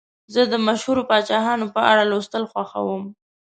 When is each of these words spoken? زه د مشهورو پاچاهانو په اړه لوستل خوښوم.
زه 0.33 0.41
د 0.51 0.53
مشهورو 0.67 1.07
پاچاهانو 1.09 1.65
په 1.73 1.81
اړه 1.91 2.03
لوستل 2.11 2.43
خوښوم. 2.51 3.03